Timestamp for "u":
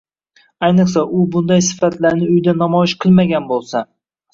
1.19-1.27